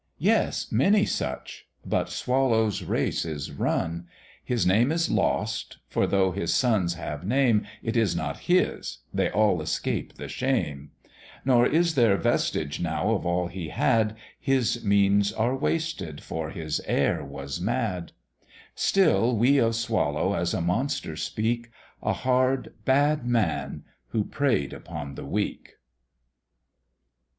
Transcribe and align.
Yes, 0.17 0.71
many 0.71 1.05
such 1.05 1.67
But 1.85 2.09
Swallow's 2.09 2.81
race 2.81 3.23
is 3.23 3.51
run; 3.51 4.07
His 4.43 4.65
name 4.65 4.91
is 4.91 5.11
lost, 5.11 5.77
for 5.87 6.07
though 6.07 6.31
his 6.31 6.51
sons 6.51 6.95
have 6.95 7.23
name, 7.23 7.67
It 7.83 7.95
is 7.95 8.15
not 8.15 8.39
his, 8.39 8.97
they 9.13 9.29
all 9.29 9.61
escape 9.61 10.15
the 10.15 10.27
shame; 10.27 10.89
Nor 11.45 11.67
is 11.67 11.93
there 11.93 12.17
vestige 12.17 12.79
now 12.79 13.11
of 13.11 13.27
all 13.27 13.45
he 13.45 13.69
had, 13.69 14.17
His 14.39 14.83
means 14.83 15.31
are 15.31 15.55
wasted, 15.55 16.23
for 16.23 16.49
his 16.49 16.81
heir 16.87 17.23
was 17.23 17.61
mad: 17.61 18.11
Still 18.73 19.35
we 19.35 19.59
of 19.59 19.75
Swallow 19.75 20.33
as 20.33 20.55
a 20.55 20.61
monster 20.61 21.15
speak, 21.15 21.69
A 22.01 22.13
hard 22.13 22.73
bad 22.85 23.23
man, 23.23 23.83
who 24.07 24.23
prey'd 24.23 24.73
upon 24.73 25.13
the 25.13 25.25
weak. 25.25 25.73